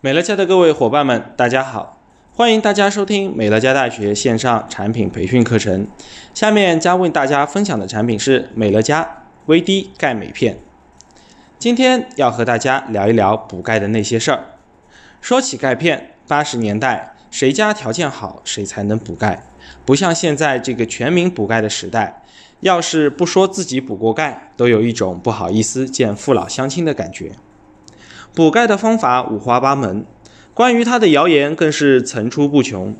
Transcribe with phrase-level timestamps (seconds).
[0.00, 1.98] 美乐家的各位伙伴们，大家好！
[2.32, 5.88] 欢迎大家收听美乐家大学线上产品培训课程。
[6.32, 10.60] 下面将为大家分享的产品是美乐家 VD 钙镁片。
[11.58, 14.44] 今天要和大家聊一聊补钙的那些事儿。
[15.20, 19.48] 说起钙片，八十年代谁家条件好，谁才能补钙，
[19.84, 22.22] 不像现在这个全民补钙的时代，
[22.60, 27.32] 要是不说自己补过钙，都有一种不好意思见父老乡亲的感觉。
[28.38, 30.06] 补钙的方法五花八门，
[30.54, 32.94] 关于它的谣言更是层出不穷。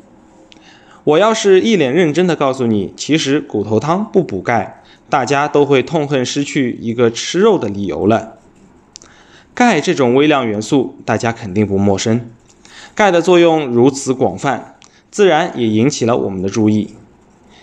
[1.05, 8.33] 我要是一脸认真的告诉你，其实骨头汤不补钙，大家都会痛恨失去一个吃肉的理由了。
[9.53, 12.29] 钙这种微量元素，大家肯定不陌生。
[12.93, 14.75] 钙的作用如此广泛，
[15.09, 16.95] 自然也引起了我们的注意。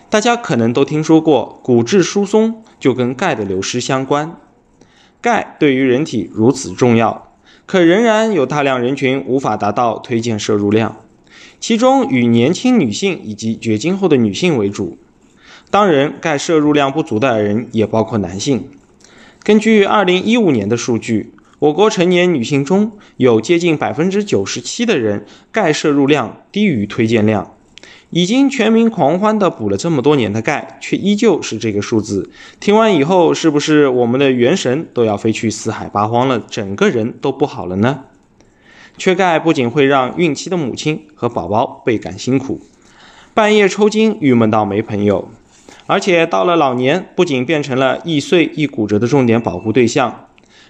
[0.08, 4.34] 大家可能都听说过，骨质疏松就跟钙的流失相关。
[5.20, 7.25] 钙对于人体如此重要。
[7.66, 11.05] 可仍然有大量人群无法达到推荐摄入量，
[11.59, 14.97] 其中以年轻女性以及绝经后的女性为主。
[15.69, 18.70] 当然，钙摄入量不足的人也包括男性。
[19.42, 27.55] 根据2015年的数据，我国成年女性中有接近百分之九十七的人钙摄入量低于推荐量。
[28.11, 32.31] 已经全民狂欢的补了这么多年的钙，却依旧是这个数字。
[32.61, 38.05] 听完以后，是不是我们的元神都要飞去四海八荒了，整个人都不好了呢？
[38.97, 42.61] 缺钙不仅会让孕期的母亲和宝宝倍感辛苦，
[43.34, 45.29] 半夜抽筋郁闷到没朋友，
[45.87, 50.29] 而且到了老年，不仅变成了易碎易骨折的重点保护对象。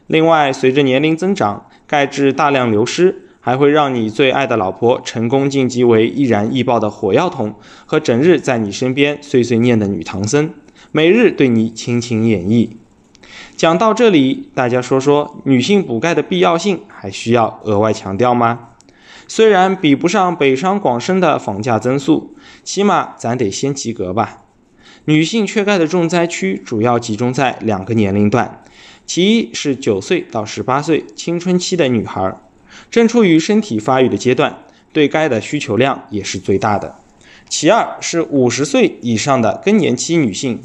[0.09, 3.26] 另外，随着年龄增长，钙质大量流失。
[3.47, 10.51] 还会让你最爱的老婆成功晋级为易燃易爆的火药桶，和整日在你身边碎碎念的女唐僧，
[10.91, 12.71] 每日对你亲情演绎。
[13.57, 18.71] 讲到这里，大家说说女性补钙的必要性，还需要额外强调吗？
[19.29, 24.39] 虽然比不上北上广深的房价增速，起码咱得先及格吧。
[25.05, 28.65] 女性缺钙的重灾区主要集中在两个年龄段，
[29.07, 32.37] 其一是九岁到十八岁青春期的女孩。
[32.91, 34.59] 正处于身体发育的阶段，
[34.93, 36.97] 对钙的需求量也是最大的。
[37.49, 40.61] 其二是五十岁以上的更年期女性，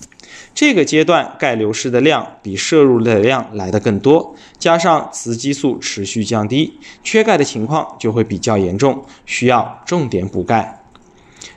[0.56, 6.74] 这个阶段钙流失的量比摄入的量来得更多，加上雌激素持续降低，
[7.04, 10.80] 缺钙的情况就会比较严重，需要重点补钙。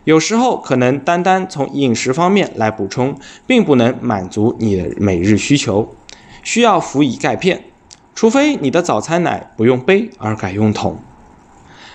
[0.04, 5.94] 有时候可能单单从饮食方面来补充，并不能满足你的每日需求，
[6.42, 7.64] 需要辅以钙片。
[8.14, 10.98] 除非你的早餐奶不用杯而改用桶，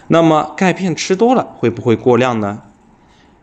[0.08, 2.62] 那么钙片吃多了会不会过量呢？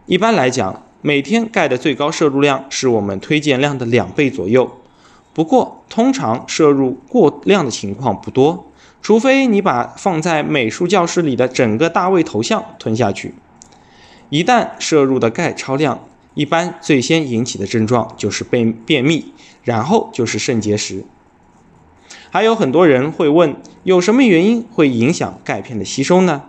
[0.05, 4.71] 一般来讲，每天钙的最高摄入量是我们推荐量的两倍左右。
[5.33, 8.71] 不过，通常摄入过量的情况不多，
[9.01, 13.35] 除非你把放在美术教室里的整个大卫头像吞下去。
[14.29, 16.01] 一旦摄入的钙超量，
[16.35, 19.33] 一般最先引起的症状就是便便秘，
[19.65, 21.05] 然后就是肾结石。
[22.37, 26.43] 还有很多人会问，有什么原因会影响钙片的吸收呢？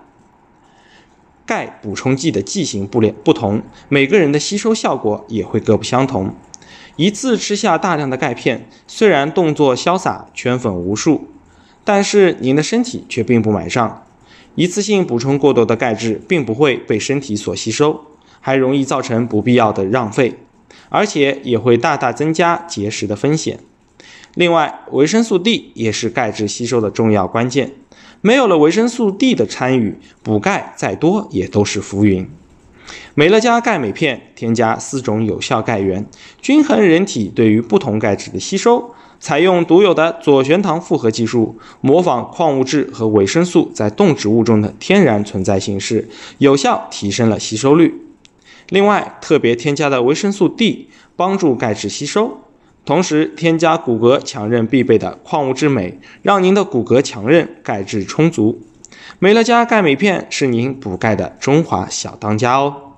[1.45, 6.35] 钙补充剂的剂型不连不同，每个人的吸收效果也会各不相同。
[6.97, 11.29] 一次吃下大量的钙片，虽然动作潇洒，圈粉无数，
[11.85, 14.03] 但是您的身体却并不买账。
[14.55, 18.01] 一次性补充过多的钙质，并不会被身体所吸收，
[18.41, 20.33] 还容易造成不必要的浪费，
[20.89, 23.61] 而且也会大大增加结石的风险。
[24.37, 27.71] 另外，维生素 D 也是钙质吸收的重要关键。
[28.21, 32.29] 没有了维生素 D 的参与，补钙再多也都是浮云。
[33.15, 36.05] 美乐家钙镁片添加四种有效钙源，
[36.39, 38.93] 均衡人体对于不同钙质的吸收。
[39.19, 48.03] 采用独有的左旋糖复合技术，模仿矿物质和维生素在动植物中的天然存在形式，有效提升了吸收率。
[48.69, 52.37] 另外，特别添加的维生素 D 帮助钙质吸收。
[52.87, 58.63] 同时添加骨骼强韧必备的矿物质镁，让您的骨骼强韧，钙质充足。
[59.19, 62.93] 美乐家钙镁片是您补钙的中华小当家哦。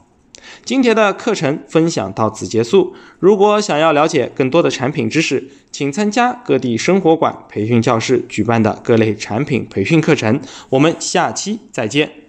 [0.64, 2.94] 今天的课程分享到此结束。
[3.18, 10.40] 如果想要了解更多的产品知识，请参加各地生活馆培训教室举办的各类产品培训课程。
[10.70, 12.29] 我们下期再见。